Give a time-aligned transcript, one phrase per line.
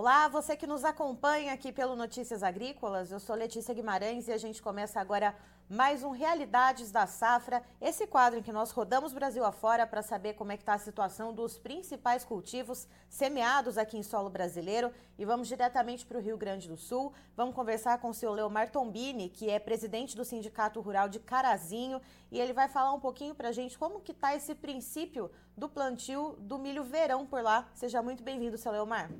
[0.00, 4.38] Olá, você que nos acompanha aqui pelo Notícias Agrícolas, eu sou Letícia Guimarães e a
[4.38, 5.36] gente começa agora
[5.68, 10.32] mais um Realidades da Safra, esse quadro em que nós rodamos Brasil afora para saber
[10.32, 15.26] como é que está a situação dos principais cultivos semeados aqui em solo brasileiro e
[15.26, 19.28] vamos diretamente para o Rio Grande do Sul, vamos conversar com o senhor Leomar Tombini,
[19.28, 22.00] que é presidente do Sindicato Rural de Carazinho
[22.32, 25.68] e ele vai falar um pouquinho para a gente como que está esse princípio do
[25.68, 27.68] plantio do milho verão por lá.
[27.74, 29.10] Seja muito bem-vindo, seu Leomar.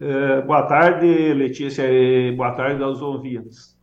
[0.00, 3.78] É, boa tarde, Letícia, e boa tarde aos ouvintes.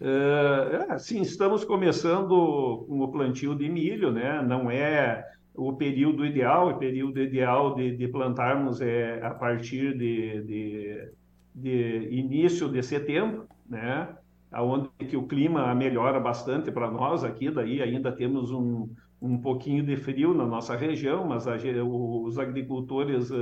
[0.00, 4.40] É, é, sim, estamos começando com o plantio de milho, né?
[4.40, 10.42] Não é o período ideal, o período ideal de, de plantarmos é a partir de,
[10.44, 11.12] de,
[11.52, 14.08] de, início de setembro, né?
[14.52, 18.88] Onde que o clima melhora bastante para nós aqui, daí ainda temos um,
[19.20, 23.32] um pouquinho de frio na nossa região, mas a, os agricultores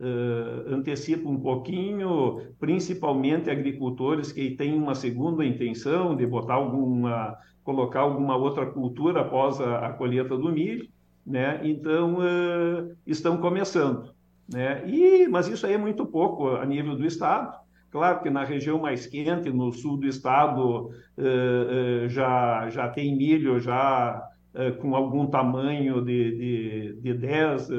[0.00, 8.00] uh, antecipa um pouquinho, principalmente agricultores que têm uma segunda intenção de botar alguma, colocar
[8.00, 10.88] alguma outra cultura após a, a colheita do milho,
[11.26, 11.60] né?
[11.62, 14.12] Então uh, estão começando,
[14.52, 14.82] né?
[14.88, 17.60] E mas isso aí é muito pouco a nível do estado.
[17.90, 23.60] Claro que na região mais quente, no sul do estado, uh, já já tem milho
[23.60, 24.31] já
[24.80, 27.76] com algum tamanho de, de, de 10, eh,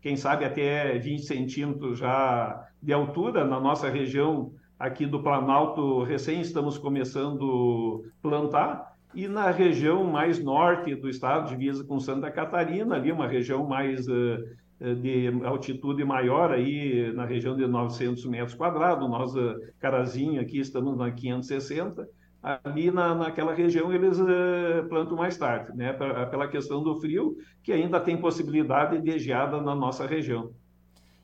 [0.00, 3.44] quem sabe até 20 centímetros já de altura.
[3.44, 8.94] Na nossa região aqui do Planalto, recém estamos começando a plantar.
[9.14, 14.08] E na região mais norte do estado, divisa com Santa Catarina, ali uma região mais
[14.08, 19.32] eh, de altitude maior, aí na região de 900 metros quadrados, nós,
[19.78, 22.08] Carazinho, aqui estamos na 560,
[22.44, 25.94] ali na, naquela região eles uh, plantam mais tarde, né?
[25.94, 30.52] Pra, pela questão do frio, que ainda tem possibilidade de geada na nossa região.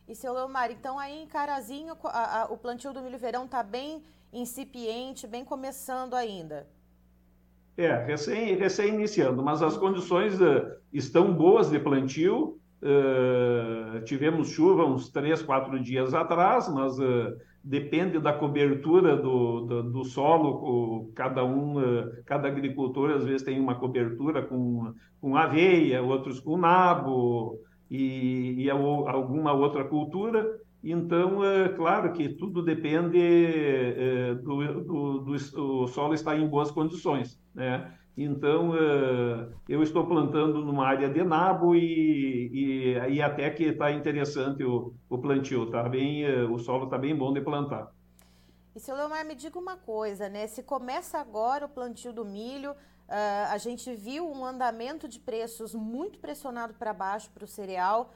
[0.09, 3.63] E seu Leomar, então aí em Carazinho a, a, o plantio do milho verão está
[3.63, 6.67] bem incipiente, bem começando ainda.
[7.77, 12.59] É, recém, recém iniciando, mas as condições uh, estão boas de plantio.
[12.83, 16.97] Uh, tivemos chuva uns três, quatro dias atrás, mas
[17.63, 23.61] depende da cobertura do, do, do, solo, cada um, eh, cada agricultor às vezes tem
[23.61, 27.59] uma cobertura com, com aveia, outros com nabo
[27.91, 30.59] e, e alguma outra cultura.
[30.83, 37.39] Então, é claro que tudo depende é, do, do, do, solo estar em boas condições,
[37.55, 37.93] né?
[38.17, 43.91] Então, uh, eu estou plantando numa área de nabo e, e, e até que está
[43.93, 47.93] interessante o, o plantio, tá bem, uh, o solo está bem bom de plantar.
[48.75, 50.47] E, seu Leomar, me diga uma coisa, né?
[50.47, 55.75] Se começa agora o plantio do milho, uh, a gente viu um andamento de preços
[55.75, 58.13] muito pressionado para baixo para o cereal.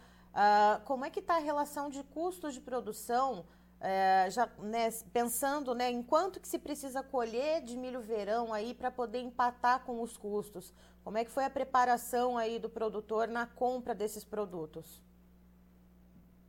[0.84, 3.46] como é que está a relação de custos de produção
[3.84, 8.72] é, já né, pensando né, em quanto que se precisa colher de milho verão aí
[8.72, 10.72] para poder empatar com os custos.
[11.04, 15.02] Como é que foi a preparação aí do produtor na compra desses produtos?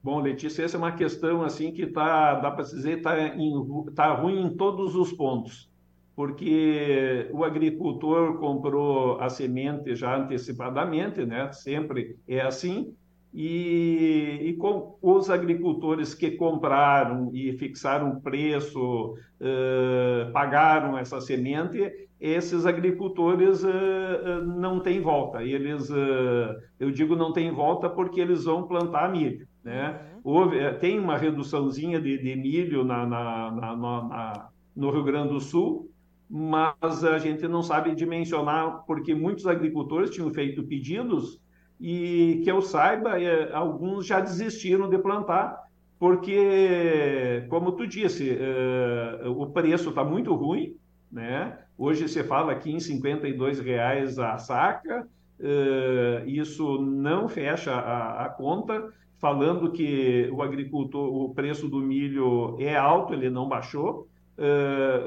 [0.01, 3.12] Bom, Letícia, essa é uma questão assim que tá, dá para dizer está
[3.94, 5.69] tá ruim em todos os pontos,
[6.16, 11.52] porque o agricultor comprou a semente já antecipadamente, né?
[11.52, 12.96] Sempre é assim,
[13.38, 22.66] e, e, com os agricultores que compraram e fixaram preço, uh, pagaram essa semente, esses
[22.66, 25.44] agricultores uh, não têm volta.
[25.44, 25.90] Eles,
[26.79, 29.46] eu digo não tem volta porque eles vão plantar milho.
[29.62, 30.00] Né?
[30.13, 30.22] Uhum.
[30.23, 35.91] Houve, tem uma reduçãozinha de, de milho na, na, na, no Rio Grande do Sul,
[36.29, 41.44] mas a gente não sabe dimensionar porque muitos agricultores tinham feito pedidos
[41.80, 45.63] e que eu saiba, é, alguns já desistiram de plantar,
[46.00, 50.75] porque, como tu disse, é, o preço está muito ruim,
[51.12, 51.58] né?
[51.78, 55.08] Hoje você fala aqui em 52 reais a saca,
[55.40, 62.55] é, isso não fecha a, a conta, falando que o agricultor, o preço do milho
[62.59, 64.08] é alto, ele não baixou,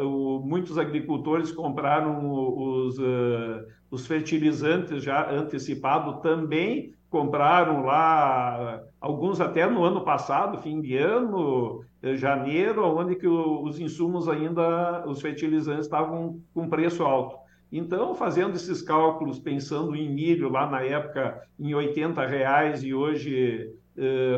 [0.02, 9.68] O, muitos agricultores compraram os, uh, os fertilizantes já antecipado também compraram lá alguns até
[9.68, 15.86] no ano passado fim de ano eh, janeiro onde que os insumos ainda os fertilizantes
[15.86, 17.36] estavam com preço alto.
[17.72, 23.72] Então fazendo esses cálculos pensando em milho lá na época em 80 reais e hoje
[23.72, 23.77] eh,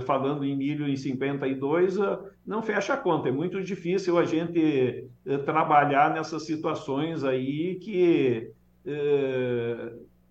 [0.06, 3.28] falando em milho em 52, uh, eh, não fecha a conta.
[3.28, 8.52] É muito difícil a gente uh, trabalhar nessas situações aí que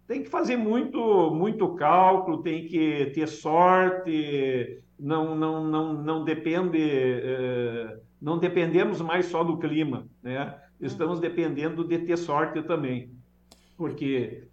[0.07, 6.79] tem que fazer muito, muito cálculo, tem que ter sorte, não, não, não, não depende,
[8.19, 10.55] não dependemos mais só do clima, né?
[10.81, 11.21] Estamos uhum.
[11.21, 13.11] dependendo de ter sorte também,
[13.77, 14.45] porque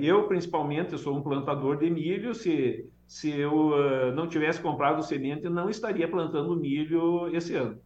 [0.00, 5.48] eu principalmente sou um plantador de milho, se se eu uh, não tivesse comprado semente,
[5.48, 7.78] não estaria plantando milho esse ano.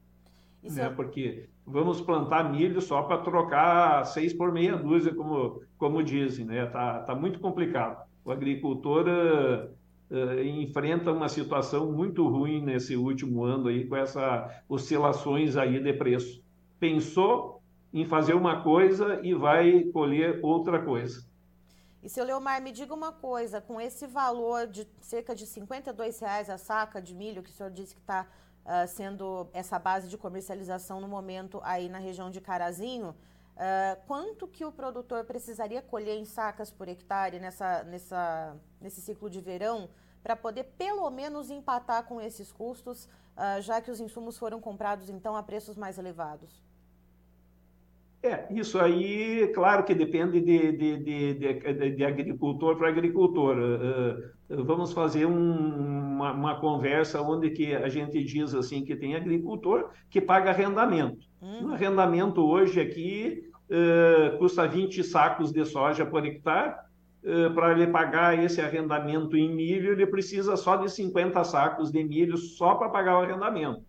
[0.61, 0.87] Né?
[0.87, 0.89] É...
[0.89, 6.45] Porque vamos plantar milho só para trocar seis por meia dúzia, como, como dizem.
[6.45, 6.67] Né?
[6.67, 8.05] Tá, tá muito complicado.
[8.25, 14.53] O agricultor uh, uh, enfrenta uma situação muito ruim nesse último ano aí, com essas
[14.69, 16.43] oscilações aí de preço.
[16.81, 17.63] Pensou
[17.95, 21.25] em fazer uma coisa e vai colher outra coisa.
[22.03, 26.51] E seu Leomar, me diga uma coisa, com esse valor de cerca de 52 reais
[26.51, 28.27] a saca de milho, que o senhor disse que está uh,
[28.65, 34.49] ah, sendo essa base de comercialização no momento aí na região de Carazinho, uh, quanto
[34.49, 39.89] que o produtor precisaria colher em sacas por hectare nessa, nessa, nesse ciclo de verão
[40.25, 45.09] para poder pelo menos empatar com esses custos, uh, já que os insumos foram comprados
[45.09, 46.62] então a preços mais elevados?
[48.23, 53.57] É, isso aí, claro que depende de, de, de, de, de agricultor para agricultor.
[53.59, 59.17] Uh, vamos fazer um, uma, uma, conversa onde que a gente diz assim que tem
[59.17, 61.19] agricultor que paga arrendamento.
[61.43, 61.67] Hum.
[61.67, 66.77] Um arrendamento hoje aqui uh, custa 20 sacos de soja por hectare.
[67.25, 72.05] Uh, para ele pagar esse arrendamento em milho, ele precisa só de 50 sacos de
[72.05, 73.83] milho só para pagar o arrendamento.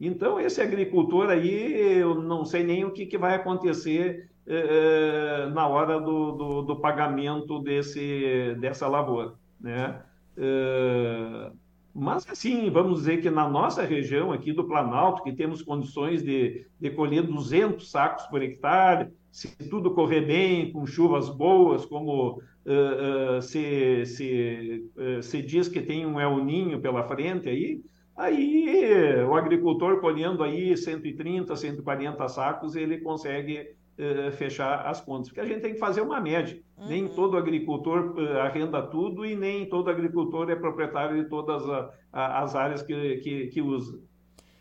[0.00, 5.66] Então, esse agricultor aí, eu não sei nem o que, que vai acontecer eh, na
[5.66, 10.00] hora do, do, do, pagamento desse, dessa lavoura, né?
[10.36, 11.50] Eh,
[11.92, 16.64] mas, assim, vamos dizer que na nossa região aqui do Planalto, que temos condições de,
[16.80, 23.38] de colher 200 sacos por hectare, se tudo correr bem, com chuvas boas, como uh,
[23.38, 24.90] uh, se, se,
[25.22, 27.82] se diz que tem um El Ninho pela frente aí,
[28.18, 33.60] Aí o agricultor colhendo aí 130, 140 sacos, ele consegue
[33.96, 35.28] uh, fechar as contas.
[35.28, 36.60] Porque a gente tem que fazer uma média.
[36.76, 36.88] Uhum.
[36.88, 41.90] Nem todo agricultor uh, arrenda tudo e nem todo agricultor é proprietário de todas a,
[42.12, 44.00] a, as áreas que, que, que usa.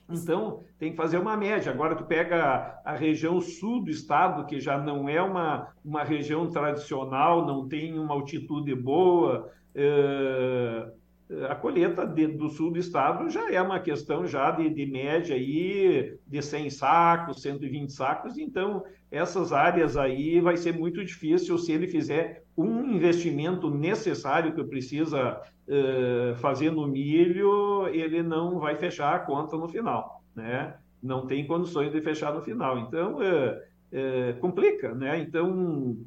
[0.10, 1.72] Então, tem que fazer uma média.
[1.72, 6.48] Agora, tu pega a, região sul do estado, que já não é uma, uma região
[6.50, 10.97] tradicional, não tem uma altitude boa, uh,
[11.50, 15.36] a colheita de, do sul do estado já é uma questão já de, de, média
[15.36, 21.74] aí de 100 sacos, 120 sacos, então essas áreas aí vai ser muito difícil se
[21.74, 29.14] ele fizer um investimento necessário que precisa uh, fazer no milho, ele não vai fechar
[29.14, 30.76] a conta no final, né?
[31.04, 33.52] Não tem condições de fechar no final, então uh,
[33.92, 35.20] uh, complica, né?
[35.20, 35.98] Então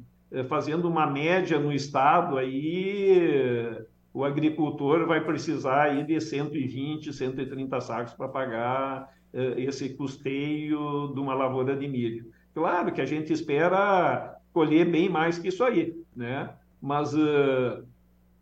[0.47, 8.13] fazendo uma média no estado aí o agricultor vai precisar aí de 120, 130 sacos
[8.13, 12.31] para pagar uh, esse custeio de uma lavoura de milho.
[12.53, 16.49] Claro que a gente espera colher bem mais que isso aí, né?
[16.81, 17.85] Mas uh,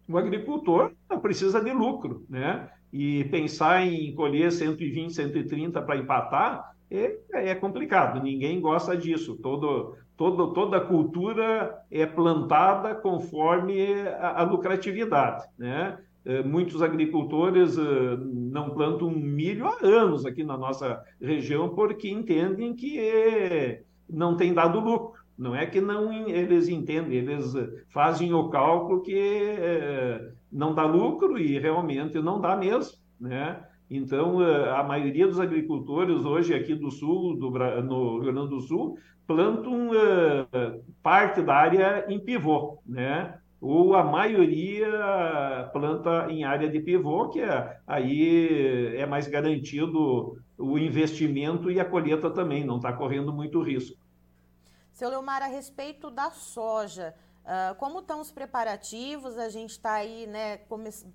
[0.07, 2.69] o agricultor precisa de lucro, né?
[2.91, 8.21] E pensar em colher 120, 130 para empatar é, é complicado.
[8.21, 9.37] Ninguém gosta disso.
[9.37, 15.97] Todo, todo, toda cultura é plantada conforme a, a lucratividade, né?
[16.25, 22.75] É, muitos agricultores uh, não plantam milho há anos aqui na nossa região porque entendem
[22.75, 25.19] que não tem dado lucro.
[25.37, 27.55] Não é que não eles entendem, eles
[27.93, 33.63] fazem o cálculo que é, não dá lucro e realmente não dá mesmo, né?
[33.89, 38.99] Então, a maioria dos agricultores hoje aqui do sul, do, no Rio Grande do Sul,
[39.25, 43.39] plantam uh, parte da área em pivô, né?
[43.61, 50.77] Ou a maioria planta em área de pivô, que é, aí é mais garantido o
[50.77, 53.97] investimento e a colheita também, não está correndo muito risco.
[54.93, 59.37] Seu Leomar, a respeito da soja, uh, como estão os preparativos?
[59.37, 60.59] A gente está aí né,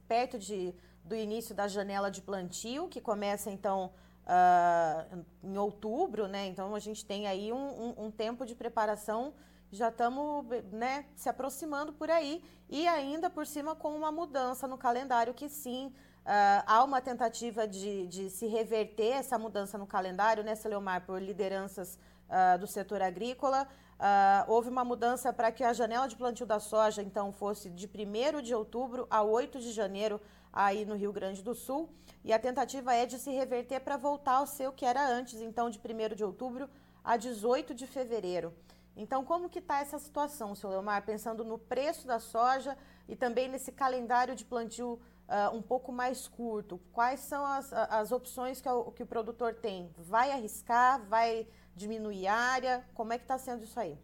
[0.06, 0.72] perto de,
[1.04, 3.92] do início da janela de plantio, que começa então
[4.24, 6.46] uh, em outubro, né?
[6.46, 9.34] Então a gente tem aí um, um, um tempo de preparação,
[9.70, 14.78] já estamos né, se aproximando por aí e ainda por cima com uma mudança no
[14.78, 15.92] calendário que sim.
[16.24, 21.20] Uh, há uma tentativa de, de, se reverter essa mudança no calendário, né, Leomar, por
[21.20, 23.68] lideranças uh, do setor agrícola.
[23.94, 27.86] Uh, houve uma mudança para que a janela de plantio da soja, então, fosse de
[27.86, 30.20] 1 de outubro a 8 de janeiro,
[30.52, 31.88] aí no Rio Grande do Sul.
[32.24, 35.70] E a tentativa é de se reverter para voltar ao seu que era antes, então,
[35.70, 36.68] de 1 de outubro
[37.02, 38.52] a 18 de fevereiro.
[38.96, 42.76] Então, como que está essa situação, senhor Leomar, pensando no preço da soja
[43.08, 48.12] e também nesse calendário de plantio uh, um pouco mais curto, quais são as, as
[48.12, 49.90] opções que o, que o produtor tem?
[49.98, 51.02] Vai arriscar?
[51.06, 52.84] Vai diminuir área?
[52.94, 53.96] Como é que está sendo isso aí?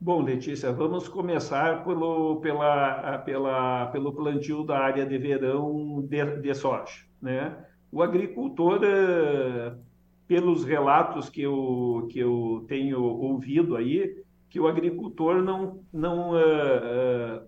[0.00, 6.54] Bom, Letícia, vamos começar pelo, pela, pela, pelo plantio da área de verão de, de
[6.54, 7.04] soja.
[7.20, 7.56] Né?
[7.92, 9.72] O agricultor, eh,
[10.26, 17.46] pelos relatos que eu, que eu tenho ouvido aí, que o agricultor não, não, uh,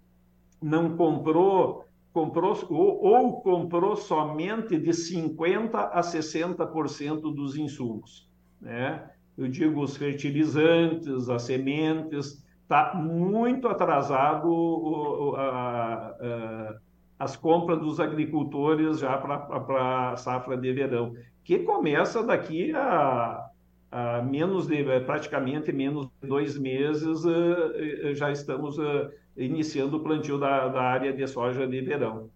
[0.63, 8.31] não comprou, comprou ou, ou comprou somente de 50% a 60% dos insumos.
[8.61, 9.11] Né?
[9.37, 16.79] Eu digo os fertilizantes, as sementes, está muito atrasado a, a,
[17.19, 23.49] as compras dos agricultores já para a safra de verão, que começa daqui a,
[23.91, 30.01] a, menos de praticamente menos de dois meses eh, eh, já estamos eh, iniciando o
[30.01, 32.31] plantio da, da área de soja de verão,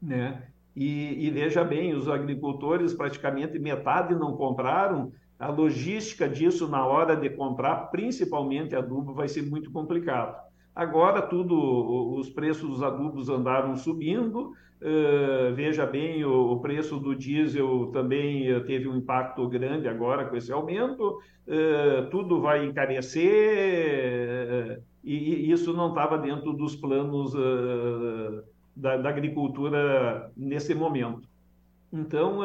[0.00, 0.48] né?
[0.74, 7.14] E, e veja bem, os agricultores praticamente metade não compraram a logística disso na hora
[7.14, 10.36] de comprar, principalmente adubo, vai ser muito complicado.
[10.74, 14.52] Agora tudo, os preços dos adubos andaram subindo.
[14.80, 20.24] Uh, veja bem, o, o, preço do diesel também uh, teve um impacto grande agora
[20.26, 21.18] com esse aumento.
[21.48, 23.24] Uh, tudo vai encarecer
[25.02, 27.32] e, e, isso não estava dentro dos planos
[28.76, 31.28] da, da, agricultura nesse momento.
[31.92, 32.40] Então,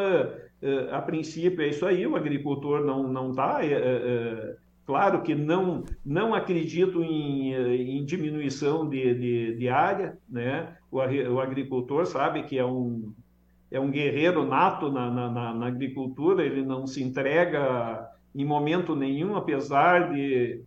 [0.91, 3.65] a princípio é isso aí, o agricultor não não está.
[3.65, 4.55] É, é,
[4.85, 10.75] claro que não não acredito em, em diminuição de, de, de, área, né?
[10.91, 13.13] O, o, agricultor sabe que é um
[13.71, 19.35] é um guerreiro nato na, na, na agricultura, ele não se entrega em momento nenhum,
[19.35, 20.61] apesar de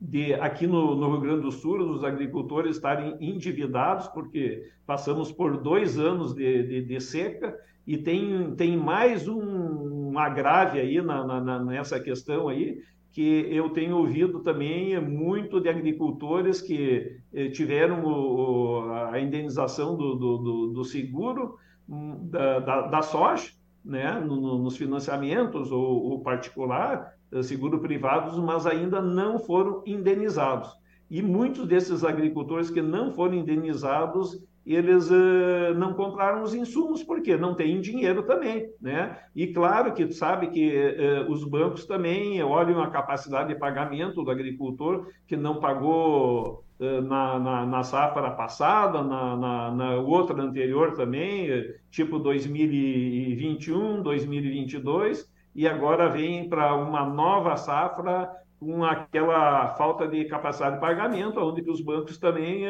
[0.00, 5.56] de aqui no, no, Rio Grande do Sul os agricultores estarem endividados porque passamos por
[5.56, 11.40] dois anos de, de, de seca e tem, tem mais um, um agrave aí na,
[11.40, 12.78] na, nessa questão aí,
[13.12, 20.14] que eu tenho ouvido também muito de agricultores que eh, tiveram o, a indenização do,
[20.16, 21.56] do, do seguro
[21.88, 23.52] hum, da, da, da, soja,
[23.84, 30.76] né, no, nos financiamentos ou, ou particular, seguro privados, mas ainda não foram indenizados.
[31.10, 37.36] E muitos desses agricultores que não foram indenizados, eles uh, não compraram os insumos, porque
[37.36, 39.16] não tem dinheiro também, né?
[39.34, 44.30] E claro que sabe que uh, os bancos também olham a capacidade de pagamento do
[44.30, 51.48] agricultor que não pagou na, na, na, safra passada, na, na, na, outra anterior também,
[51.90, 55.26] tipo 2021, 2022,
[55.56, 61.68] e agora vem para uma nova safra com aquela falta de capacidade de pagamento, onde
[61.68, 62.62] os bancos também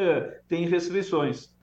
[0.48, 1.54] têm restrições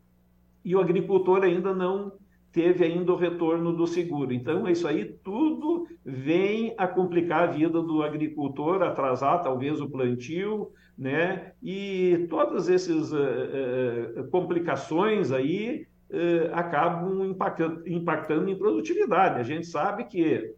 [0.64, 2.14] e o agricultor ainda não
[2.52, 4.32] teve ainda o retorno do seguro.
[4.32, 10.70] Então, isso aí tudo vem a complicar a vida do agricultor, atrasar talvez o plantio,
[10.96, 11.54] né?
[11.62, 19.40] E todas essas uh, uh, complicações aí uh, acabam impactando, impactando em produtividade.
[19.40, 20.54] A gente sabe que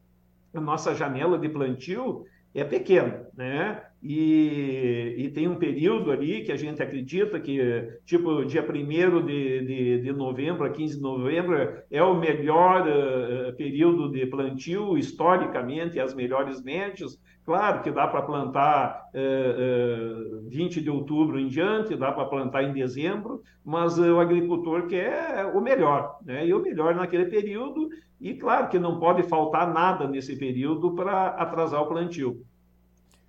[0.57, 3.83] a nossa janela de plantio é pequena, né?
[4.07, 9.65] E, e, tem um período ali que a gente acredita que, tipo, dia 1 de,
[9.65, 11.57] de, de novembro a 15 de novembro
[11.89, 17.19] é o melhor uh, período de plantio, historicamente, as melhores médias.
[17.43, 22.61] Claro que dá para plantar uh, uh, 20 de outubro em diante, dá para plantar
[22.61, 26.45] em dezembro, mas o agricultor quer o melhor, né?
[26.45, 27.89] E o melhor naquele período,
[28.21, 32.45] e claro que não pode faltar nada nesse período para atrasar o plantio.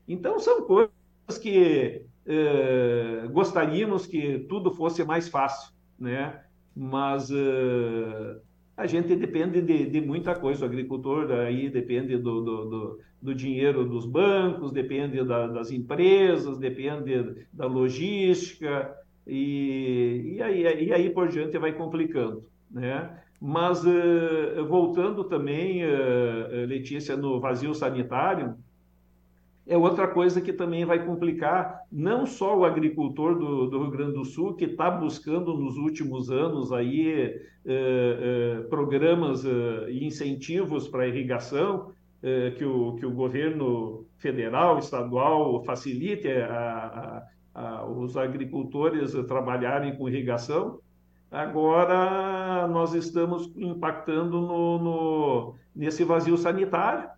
[0.08, 0.92] Então, são coisas
[1.40, 6.40] que eh, gostaríamos que tudo fosse mais fácil, né?
[6.74, 8.40] Mas eh,
[8.76, 10.64] a gente depende de, de, muita coisa.
[10.64, 16.58] O agricultor aí depende do, do, do, do dinheiro dos bancos, depende da, das empresas,
[16.58, 18.92] depende da logística,
[19.26, 23.22] e, e, aí, e aí por diante vai complicando, né?
[23.40, 25.82] Mas eh, voltando também,
[26.66, 28.56] Letícia, no vazio sanitário,
[29.66, 34.12] é outra coisa que também vai complicar não só o agricultor do, do Rio Grande
[34.14, 40.86] do Sul, que está buscando nos últimos anos aí eh, eh, programas eh, e incentivos
[40.86, 41.90] para irrigação,
[42.22, 47.22] eh, que, o, que o governo federal, estadual facilite a,
[47.54, 50.78] a, a, os agricultores trabalharem com irrigação.
[51.28, 57.08] Agora nós estamos impactando no, no nesse vazio sanitário,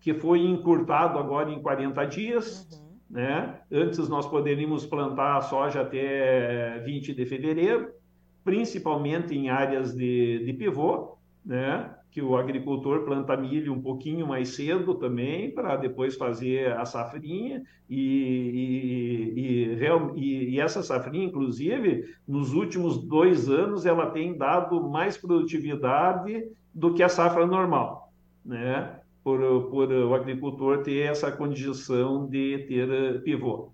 [0.00, 2.68] que foi encurtado agora em 40 dias.
[2.72, 2.88] Uhum.
[3.10, 3.60] Né?
[3.70, 7.92] Antes nós poderíamos plantar a soja até 20 de fevereiro.
[8.44, 11.94] principalmente em áreas de, de pivô, né?
[12.10, 17.62] que o agricultor planta milho um pouquinho mais cedo também, para depois fazer a safrinha,
[17.88, 19.76] e, e,
[20.16, 26.94] e, e, essa safrinha, inclusive, nos últimos dois anos, ela tem dado mais produtividade do
[26.94, 28.12] que a safra normal,
[28.44, 28.97] né?
[29.28, 33.70] Por, por o agricultor ter essa condição de ter pivô.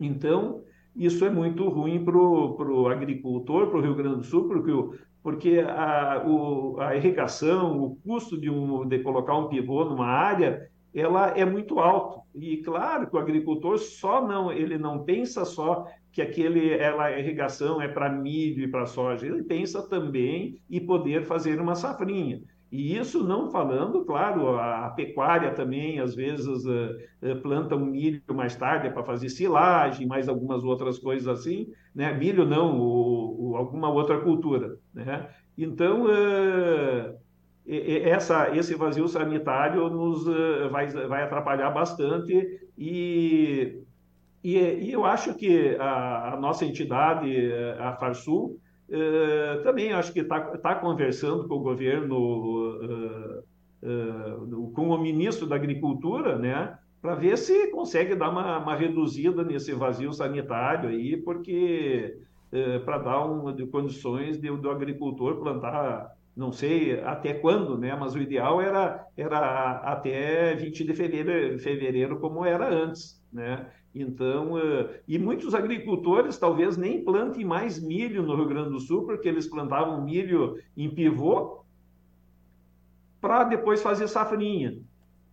[0.00, 0.62] Então,
[0.96, 4.72] isso é muito ruim para o agricultor, para o Rio Grande do Sul, porque
[5.20, 10.70] porque a, o, a irrigação, o custo de, um, de colocar um pivô numa área,
[10.94, 12.22] ela é muito alto.
[12.34, 17.82] E claro que o agricultor só não, ele não pensa só que aquele, ela, irrigação
[17.82, 22.40] é para milho e para soja, ele pensa também em poder fazer uma safrinha.
[22.70, 26.90] E isso não falando, claro, a, pecuária também, às vezes, uh,
[27.22, 32.12] uh, planta um milho mais tarde para fazer silagem, mais algumas outras coisas assim, né?
[32.12, 35.30] Milho não, o, o, alguma outra cultura, né?
[35.56, 37.18] Então, uh,
[37.66, 40.24] essa, esse vazio sanitário nos
[40.70, 43.82] vai, vai atrapalhar bastante e,
[44.42, 47.30] e, e eu acho que a, a nossa entidade,
[47.78, 53.42] a Farsul, Uh, também acho que está tá conversando com o governo, uh,
[53.82, 59.44] uh, com o ministro da Agricultura, né, para ver se consegue dar uma, uma, reduzida
[59.44, 62.16] nesse vazio sanitário aí, porque
[62.86, 68.14] para dar um, de condições de, do agricultor plantar, não sei até quando, né, mas
[68.14, 73.66] o ideal era, era até 20 de fevereiro, fevereiro como era antes, né?
[73.94, 79.04] Então, uh, e muitos agricultores talvez nem plantem mais milho no Rio Grande do Sul,
[79.04, 81.64] porque eles plantavam milho em pivô
[83.20, 84.78] para depois fazer safrinha.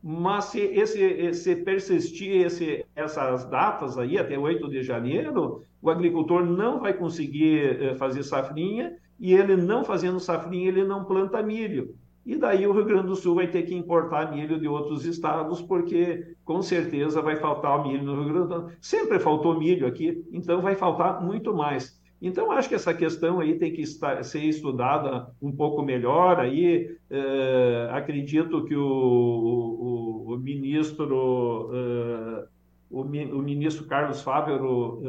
[0.01, 6.45] Mas se esse, se persistir esse, essas datas aí, até 8 de janeiro, o agricultor
[6.45, 11.95] não vai conseguir uh, fazer safrinha, e ele não fazendo safrinha, ele não planta milho.
[12.25, 15.61] E daí o Rio Grande do Sul vai ter que importar milho de outros estados,
[15.61, 18.71] porque com certeza vai faltar milho no Rio Grande do Sul.
[18.81, 22.01] Sempre faltou milho aqui, então vai faltar muito mais.
[22.21, 26.39] Então, acho que essa questão aí tem que estar, ser estudada um pouco melhor.
[26.39, 32.47] Aí, eh, acredito que o, o, o ministro, eh,
[32.89, 35.03] o, o, ministro Carlos Fávero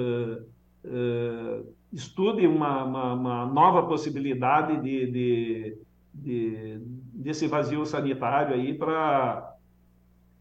[0.85, 5.79] eh, estude uma, uma, uma, nova possibilidade de, de,
[6.12, 6.81] de
[7.16, 9.52] desse vazio sanitário aí para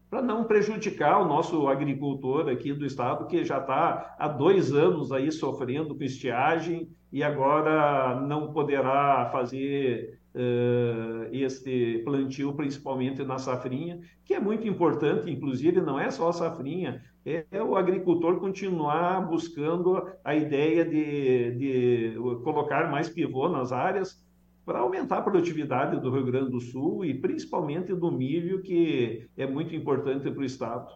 [0.08, 5.10] para não prejudicar o nosso agricultor aqui do estado que já está há dois anos
[5.10, 14.00] aí sofrendo com estiagem e agora não poderá fazer uh, este plantio principalmente na safrinha,
[14.24, 20.08] que é muito importante, inclusive não é só a safrinha, é, o agricultor continuar buscando
[20.24, 24.24] a ideia de, de colocar mais pivô nas áreas
[24.66, 29.46] para aumentar a produtividade do Rio Grande do Sul e principalmente do milho, que é
[29.46, 30.92] muito importante para o Estado.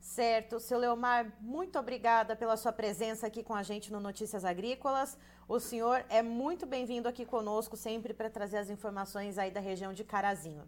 [0.00, 5.16] Certo, seu Leomar, muito obrigada pela sua presença aqui com a gente no Notícias Agrícolas.
[5.48, 9.92] O senhor é muito bem-vindo aqui conosco sempre para trazer as informações aí da região
[9.92, 10.64] de Carazinho.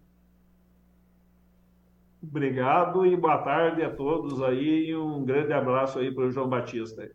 [2.22, 6.48] Obrigado e boa tarde a todos aí e um grande abraço aí para o João
[6.48, 7.10] Batista.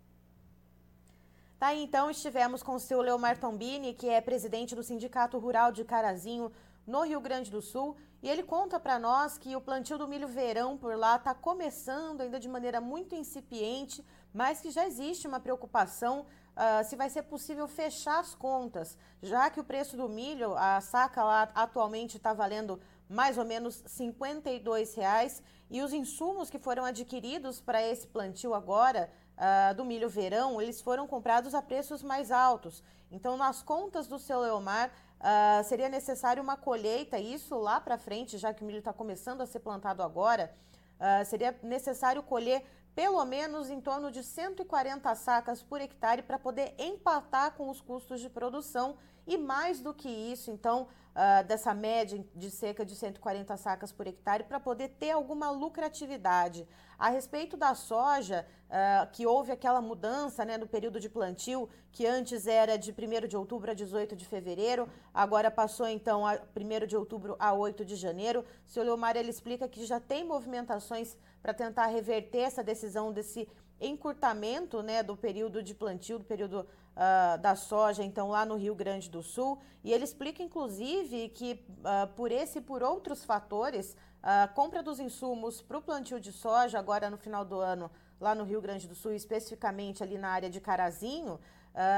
[1.59, 5.83] Tá então, estivemos com o seu Leomar Tombini, que é presidente do Sindicato Rural de
[5.83, 6.49] Carazinho,
[6.87, 10.25] no Rio Grande do Sul, e ele conta para nós que o plantio do milho
[10.25, 14.01] verão por lá está começando ainda de maneira muito incipiente,
[14.33, 19.49] mas que já existe uma preocupação uh, se vai ser possível fechar as contas, já
[19.49, 24.95] que o preço do milho, a saca lá atualmente está valendo mais ou menos 52
[24.95, 30.61] reais, e os insumos que foram adquiridos para esse plantio agora uh, do milho verão,
[30.61, 32.83] eles foram comprados a preços mais altos.
[33.11, 38.37] Então, nas contas do seu Leomar, uh, seria necessário uma colheita, isso lá para frente,
[38.37, 40.53] já que o milho está começando a ser plantado agora,
[40.99, 46.73] uh, seria necessário colher pelo menos em torno de 140 sacas por hectare para poder
[46.77, 50.87] empatar com os custos de produção e mais do que isso, então,
[51.19, 56.65] uh, dessa média de cerca de 140 sacas por hectare para poder ter alguma lucratividade.
[56.97, 62.05] A respeito da soja, uh, que houve aquela mudança né, no período de plantio, que
[62.05, 66.87] antes era de 1 de outubro a 18 de fevereiro, agora passou então a 1
[66.87, 68.45] de outubro a 8 de janeiro.
[68.65, 73.47] O senhor Leomar ele explica que já tem movimentações para tentar reverter essa decisão desse
[73.81, 78.75] encurtamento né, do período de plantio, do período uh, da soja, então, lá no Rio
[78.75, 79.59] Grande do Sul.
[79.83, 84.99] E ele explica, inclusive, que uh, por esse e por outros fatores, a compra dos
[84.99, 88.87] insumos para o plantio de soja, agora no final do ano, lá no Rio Grande
[88.87, 91.39] do Sul, especificamente ali na área de Carazinho,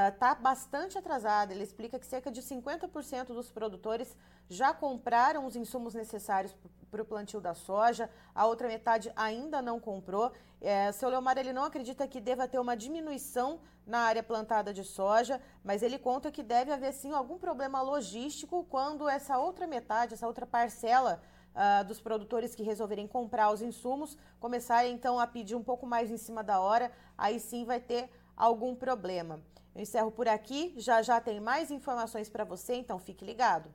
[0.08, 1.52] está uh, bastante atrasada.
[1.52, 4.16] Ele explica que cerca de 50% dos produtores
[4.48, 6.54] já compraram os insumos necessários
[6.90, 10.30] para o plantio da soja, a outra metade ainda não comprou.
[10.60, 14.84] É, seu Leomar ele não acredita que deva ter uma diminuição na área plantada de
[14.84, 20.14] soja, mas ele conta que deve haver sim algum problema logístico quando essa outra metade,
[20.14, 21.22] essa outra parcela
[21.54, 26.10] uh, dos produtores que resolverem comprar os insumos começarem então a pedir um pouco mais
[26.10, 29.40] em cima da hora, aí sim vai ter algum problema.
[29.74, 33.72] Eu encerro por aqui, já já tem mais informações para você, então fique ligado.